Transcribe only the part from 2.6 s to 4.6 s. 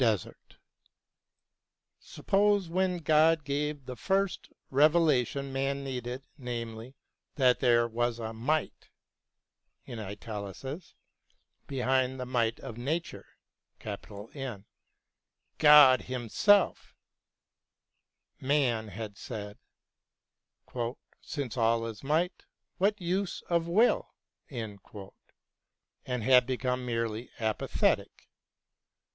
when God gave the first